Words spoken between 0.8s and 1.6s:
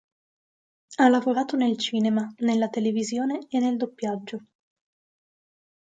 Ha lavorato